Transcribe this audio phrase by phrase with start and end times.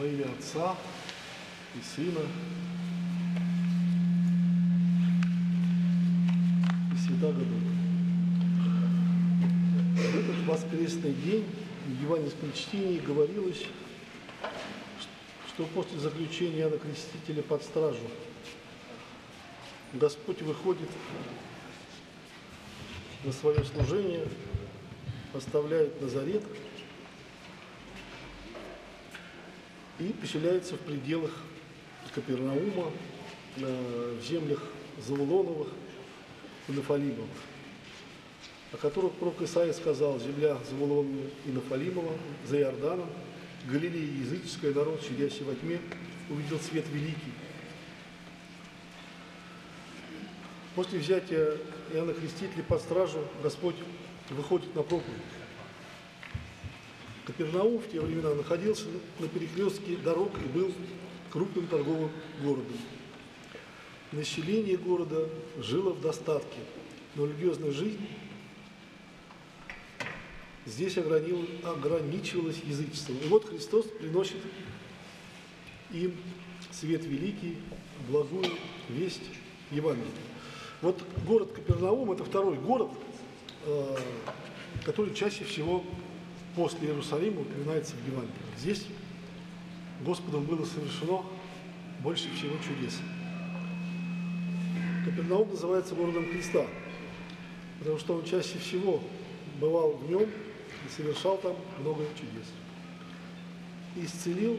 [0.00, 0.76] Во имя Отца
[1.74, 2.20] и Сына
[6.90, 7.74] и Святаго Духа.
[9.94, 11.44] В этот воскресный день
[11.86, 13.66] в Евангельском чтении говорилось,
[15.48, 18.08] что после заключения Иоанна Крестителя под стражу
[19.92, 20.88] Господь выходит
[23.22, 24.26] на свое служение,
[25.34, 26.44] оставляет Назарет
[30.00, 31.30] и поселяется в пределах
[32.14, 32.90] Капернаума,
[33.56, 34.62] э, в землях
[35.06, 35.68] Завулоновых
[36.68, 37.28] и Нафалимовых,
[38.72, 42.12] о которых пророк Исаия сказал, земля Завулонова и Нафалимова
[42.46, 43.08] за Иорданом,
[43.70, 45.78] Галилея языческая, народ, сидящий во тьме,
[46.30, 47.32] увидел свет великий.
[50.74, 51.58] После взятия
[51.92, 53.76] Иоанна Крестителя под стражу Господь
[54.30, 55.39] выходит на проповедь.
[57.30, 58.86] Капернаум в те времена находился
[59.20, 60.72] на перекрестке дорог и был
[61.30, 62.10] крупным торговым
[62.42, 62.76] городом.
[64.10, 65.28] Население города
[65.60, 66.58] жило в достатке,
[67.14, 68.04] но религиозная жизнь
[70.66, 73.16] здесь ограничивалась язычеством.
[73.24, 74.38] И вот Христос приносит
[75.92, 76.16] им
[76.72, 77.58] свет великий,
[78.08, 78.46] благую
[78.88, 79.22] весть
[79.70, 80.10] Евангелия.
[80.82, 82.90] Вот город Капернаум– это второй город,
[83.66, 83.96] э,
[84.84, 85.84] который чаще всего
[86.54, 88.34] после Иерусалима упоминается в Евангелии.
[88.58, 88.86] Здесь
[90.00, 91.22] Господом было совершено
[92.02, 92.98] больше всего чудес.
[95.04, 96.66] Капернаум называется городом Христа,
[97.78, 99.02] потому что он чаще всего
[99.60, 102.48] бывал в нем и совершал там много чудес.
[103.96, 104.58] Исцелил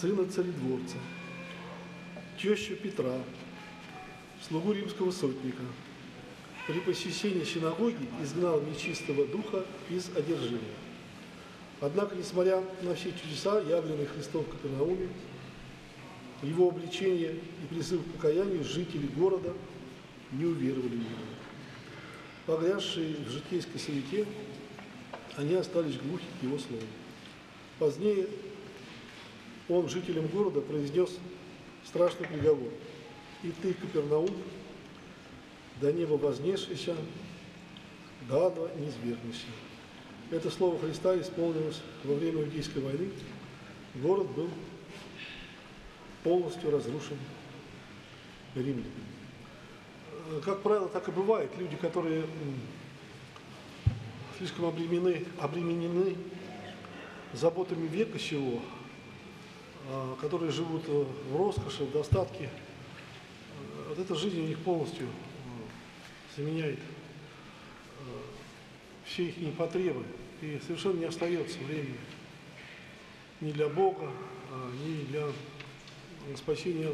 [0.00, 0.96] сына царедворца,
[2.40, 3.20] тещу Петра,
[4.46, 5.62] слугу римского сотника.
[6.68, 10.62] При посещении синагоги изгнал нечистого духа из одержимого.
[11.80, 15.08] Однако, несмотря на все чудеса, явленные Христом в Капернауме,
[16.42, 19.54] его обличение и призыв к покаянию жители города
[20.30, 21.06] не уверовали в него.
[22.44, 24.26] Погрязшие в житейской суете,
[25.36, 26.82] они остались глухи к его слову.
[27.78, 28.26] Позднее
[29.70, 31.16] он жителям города произнес
[31.86, 32.70] страшный приговор.
[33.42, 34.36] И ты, Капернаум,
[35.80, 36.96] до неба вознесшийся,
[38.28, 39.46] до ада не свергнешься.
[40.30, 43.10] Это слово Христа исполнилось во время Иудейской войны.
[43.94, 44.48] Город был
[46.22, 47.16] полностью разрушен
[48.54, 48.84] римлянами.
[50.44, 51.50] Как правило, так и бывает.
[51.56, 52.24] Люди, которые
[54.36, 56.16] слишком обременены, обременены
[57.32, 58.60] заботами века сего,
[59.90, 62.50] а, которые живут в роскоши, в достатке,
[63.88, 65.08] вот эта жизнь у них полностью
[66.38, 66.78] заменяет
[69.04, 70.04] все их потребы,
[70.40, 71.98] и совершенно не остается времени
[73.40, 74.10] ни для Бога,
[74.50, 75.26] а, ни для
[76.36, 76.90] спасения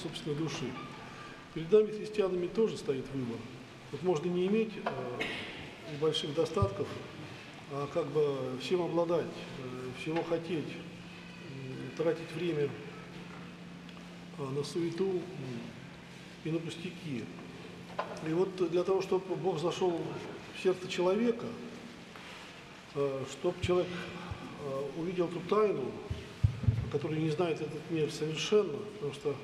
[0.00, 0.70] собственной души.
[1.54, 3.38] Перед нами, христианами, тоже стоит выбор.
[3.92, 6.86] Вот можно не иметь э, больших достатков,
[7.72, 12.68] а как бы всем обладать, э, всего хотеть, э, тратить время
[14.38, 15.22] э, на суету
[16.44, 17.24] и на пустяки.
[18.26, 21.46] И вот для того, чтобы Бог зашел в сердце человека,
[22.94, 25.84] э, чтобы человек э, увидел ту тайну,
[26.90, 29.34] который не знает этот мир совершенно, потому что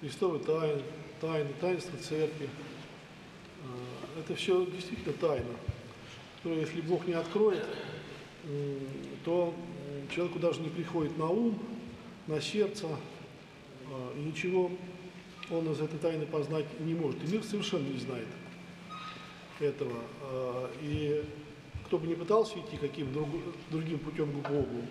[0.00, 0.82] Христовы тайны,
[1.20, 5.56] тайны, таинства церкви, э, это все действительно тайна,
[6.36, 7.64] которую если Бог не откроет,
[9.24, 9.54] то
[10.14, 11.58] человеку даже не приходит на ум,
[12.26, 12.86] на сердце,
[14.14, 14.70] и ничего
[15.50, 17.22] он из этой тайны познать не может.
[17.24, 18.26] И мир совершенно не знает
[19.60, 19.92] этого.
[20.22, 21.24] А, и
[21.86, 23.12] кто бы ни пытался идти каким
[23.70, 24.82] другим путем к Богу,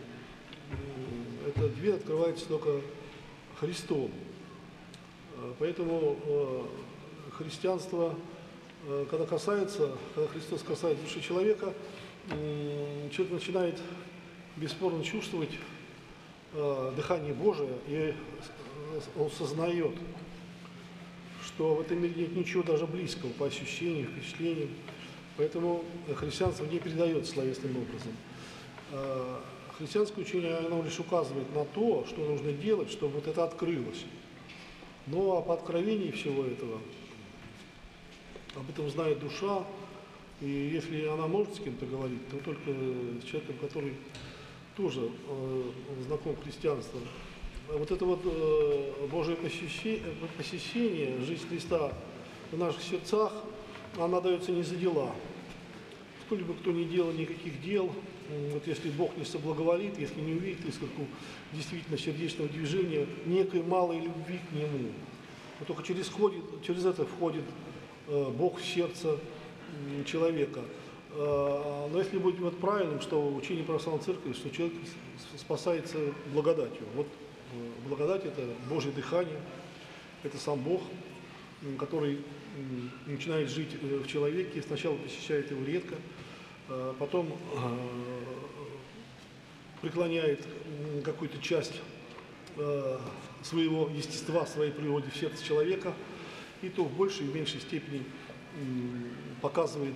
[1.47, 2.81] эта дверь открывается только
[3.59, 4.12] Христом.
[5.38, 6.68] А, поэтому а,
[7.31, 8.16] христианство,
[9.09, 11.74] когда касается, когда Христос касается души человека,
[12.30, 13.80] человек начинает
[14.57, 15.51] бесспорно чувствовать
[16.95, 18.13] дыхание Божие, и
[19.18, 19.95] он сознает,
[21.56, 24.70] что в этом мире нет ничего даже близкого по ощущениям, впечатлениям.
[25.38, 25.84] Поэтому
[26.16, 28.12] христианство не передается словесным образом.
[28.92, 29.44] А,
[29.78, 34.06] христианское учение, оно лишь указывает на то, что нужно делать, чтобы вот это открылось.
[35.08, 36.80] Но об откровении всего этого,
[38.56, 39.64] об этом знает душа,
[40.42, 43.94] и если она может с кем-то говорить, то только с человеком, который
[44.76, 45.72] тоже э,
[46.08, 47.02] знаком христианством,
[47.69, 51.94] вот это вот э, Божие посещение, жизнь Христа
[52.51, 53.31] в наших сердцах,
[53.98, 55.12] она дается не за дела.
[56.25, 57.92] кто-либо, кто не делал никаких дел,
[58.51, 61.06] вот если Бог не соблаговолит, если не увидит искорку
[61.51, 64.92] действительно сердечного движения, некой малой любви к Нему,
[65.59, 67.44] вот только через, входит, через это входит
[68.07, 69.18] э, Бог в сердце
[70.06, 70.62] человека.
[71.12, 74.75] Э, Но если быть вот правильным, что учение православной церкви, что человек
[75.38, 75.98] спасается
[76.33, 76.86] благодатью.
[76.95, 77.07] Вот
[77.88, 79.39] благодать– это Божье дыхание,
[80.24, 80.81] это сам Бог,
[81.80, 82.19] который
[83.06, 85.95] начинает жить э, в человеке, сначала посещает его редко,
[86.69, 87.80] э, потом э,
[89.81, 90.45] преклоняет
[91.03, 91.74] какую-то часть
[92.57, 92.97] э,
[93.41, 95.94] своего естества, своей природы в сердце человека,
[96.62, 98.03] и то в большей и меньшей степени
[99.41, 99.95] показывает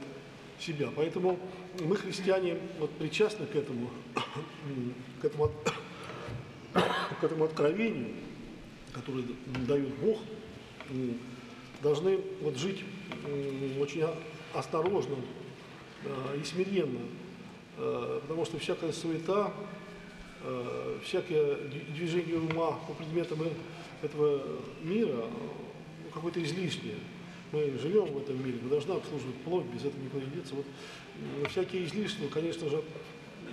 [0.59, 0.89] себя.
[0.95, 1.39] Поэтому
[1.79, 3.89] мы, христиане, вот причастны к этому,
[5.21, 5.51] к этому,
[6.73, 8.09] к этому откровению,
[8.93, 9.23] которое
[9.67, 10.19] дает Бог,
[11.81, 12.83] должны вот жить
[13.79, 14.05] очень
[14.53, 15.15] осторожно
[16.03, 17.01] э, и смиренно,
[17.77, 19.53] Э, потому что всякая суета,
[20.41, 21.57] э, всякое
[21.95, 23.39] движение ума по предметам
[24.01, 24.41] этого
[24.81, 25.25] мира
[26.11, 26.95] какое-то излишнее.
[27.51, 30.55] Мы живем в этом мире, мы должны обслуживать плоть, без этого никуда не деться.
[30.55, 30.65] Вот,
[31.51, 32.83] всякие излишества, конечно же,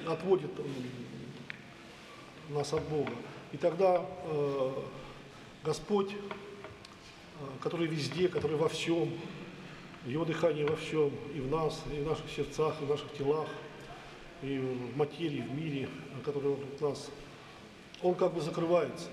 [0.07, 0.51] отводят
[2.51, 3.13] нас от Бога.
[3.53, 4.73] И тогда э,
[5.63, 6.17] Господь, э,
[7.63, 9.11] который везде, который во всем,
[10.07, 13.49] Его дыхание во всем, и в нас, и в наших сердцах, и в наших телах,
[14.43, 15.89] и в материи, в мире,
[16.25, 17.11] который вокруг нас,
[18.03, 19.09] он как бы закрывается.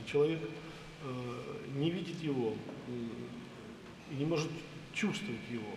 [0.00, 2.54] И человек э, не видит его
[4.10, 4.50] и не может
[4.92, 5.70] чувствовать его.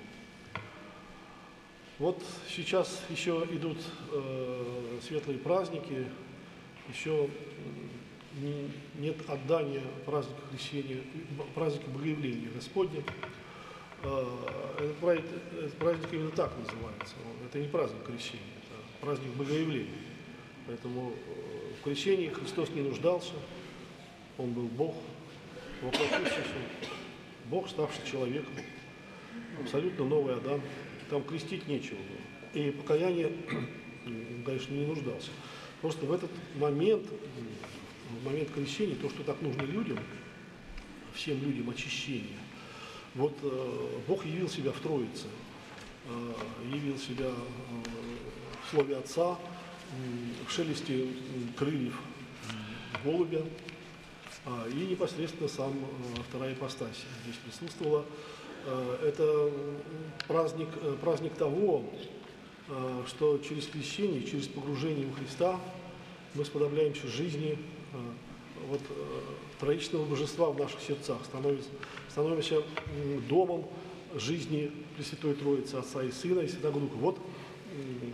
[2.00, 3.78] Вот сейчас еще идут
[4.12, 6.08] э, светлые праздники,
[6.90, 7.30] еще
[9.00, 11.02] нет отдания праздника крещения,
[11.54, 13.04] праздника Богоявления Господня.
[14.04, 14.26] Э,
[14.80, 15.26] Этот праздник,
[15.58, 17.16] этот праздник именно так называется.
[17.46, 19.94] Это не праздник крещения, это праздник Богоявления.
[20.68, 23.34] Поэтому э, в крещении Христос не нуждался,
[24.38, 24.96] Он был Бог,
[25.82, 26.44] воплотившийся,
[27.46, 28.54] Бог, ставший человеком,
[29.62, 30.62] абсолютно новый Адам.
[31.10, 32.62] Там крестить нечего было.
[32.62, 33.32] И покаяние,
[34.46, 35.30] конечно, не нуждался.
[35.84, 37.06] Просто в этот момент,
[38.10, 40.00] в момент крещения, то, что так нужно людям,
[41.14, 42.40] всем людям очищения,
[43.16, 45.28] вот э, Бог явил себя в Троице,
[46.08, 46.34] э,
[46.74, 47.34] явил себя э,
[48.66, 49.38] в слове Отца,
[50.48, 51.06] в шелесте
[51.58, 52.00] крыльев
[53.04, 53.42] голубя,
[54.46, 55.74] а, и непосредственно сам
[56.30, 58.06] вторая ипостась здесь присутствовала.
[59.04, 59.52] Это
[60.28, 60.70] праздник,
[61.02, 61.84] праздник того,
[63.08, 65.60] что через крещение, через погружение в Христа
[66.36, 67.58] мы сподобляемся жизни
[67.94, 67.98] э,
[68.68, 69.20] вот, э,
[69.60, 71.70] троичного божества в наших сердцах, становимся,
[72.10, 72.64] становимся
[73.30, 73.66] домом
[74.16, 76.96] жизни Пресвятой Троицы, Отца и Сына и Святого Духа.
[76.96, 77.20] Вот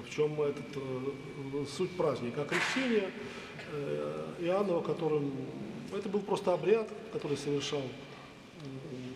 [0.05, 2.41] в чем этот, э, суть праздника.
[2.41, 3.09] А крещение
[3.71, 5.31] э, Иоаннова, которым
[5.93, 7.81] это был просто обряд, который совершал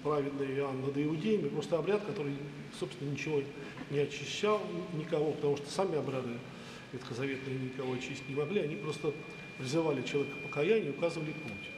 [0.04, 2.34] праведный Иоанн над иудеями, просто обряд, который,
[2.78, 3.42] собственно, ничего
[3.94, 4.62] не очищал
[4.94, 6.34] никого, потому что сами обряды
[6.92, 9.14] ветхозаветные никого очистить не могли, они просто
[9.58, 11.70] призывали человека к покаянию и указывали путь.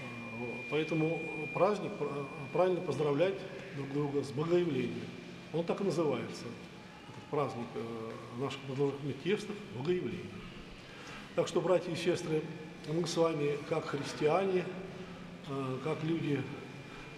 [0.00, 1.20] А, Поэтому
[1.54, 3.34] праздник пра- правильно поздравлять
[3.76, 5.06] друг друга с Богоявлением.
[5.52, 6.44] Он так и называется,
[7.08, 10.26] этот праздник э, наших подложных текстах Богоявление.
[11.34, 12.42] Так что, братья и сестры,
[12.88, 14.64] мы с вами, как христиане,
[15.48, 16.42] э, как люди,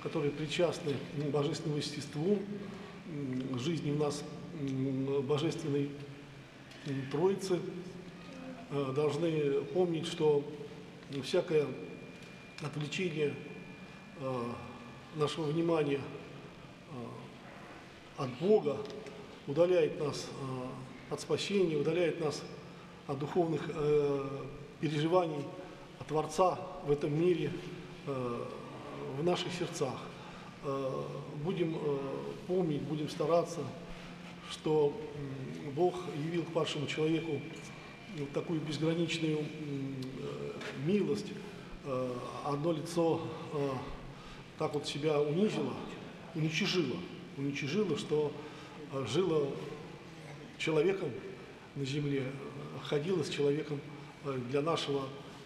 [0.03, 2.39] которые причастны к божественному естеству,
[3.59, 4.23] жизни в нас
[5.23, 5.91] божественной
[7.11, 7.61] Троицы,
[8.71, 10.45] э, должны помнить, что
[11.23, 11.67] всякое
[12.61, 13.35] отвлечение
[14.21, 14.45] э,
[15.17, 16.01] нашего внимания э,
[18.19, 18.77] от Бога
[19.47, 20.29] удаляет нас
[21.11, 22.43] от спасения, удаляет нас
[23.07, 23.71] от духовных
[24.81, 25.45] переживаний
[26.01, 27.51] от Творца в этом мире,
[28.07, 30.01] в наших сердцах.
[31.45, 31.77] Будем
[32.47, 33.61] помнить, будем стараться,
[34.51, 34.99] что
[35.75, 37.41] Бог явил к падшему человеку
[38.17, 40.53] вот такую безграничную э,
[40.85, 41.33] милость,
[41.85, 42.13] э,
[42.45, 43.21] одно лицо
[43.53, 43.71] э,
[44.59, 45.75] так вот себя унизило,
[46.35, 46.97] уничижило,
[47.37, 48.33] уничижило, что
[48.93, 49.49] э, жило
[50.59, 51.11] человеком
[51.75, 53.81] на земле, э, ходило с человеком
[54.25, 55.03] э, для нашего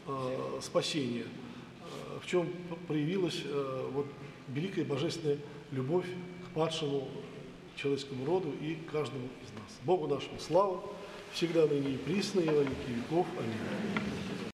[0.06, 1.24] э, спасения,
[1.88, 2.48] Э, в чем
[2.86, 4.06] проявилась э, вот
[4.48, 5.38] великая божественная
[5.70, 6.06] любовь
[6.58, 7.06] падшему
[7.76, 9.78] человеческому роду и каждому из нас.
[9.84, 10.82] Богу нашему слава,
[11.32, 13.26] всегда ныне и присно, и во веки веков.
[13.38, 14.38] Аминь.